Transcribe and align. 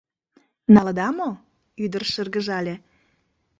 —Налыда 0.73 1.07
мо?— 1.17 1.29
ӱдыр 1.83 2.03
шыргыжале. 2.13 2.75